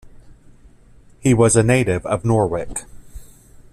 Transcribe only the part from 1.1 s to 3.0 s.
He was a native of Norwich.